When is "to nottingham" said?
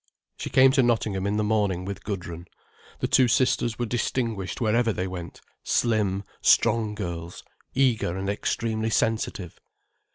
0.71-1.27